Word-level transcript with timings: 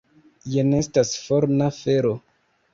Jen 0.53 0.73
estas 0.77 1.13
forna 1.27 1.71
fero! 1.79 2.19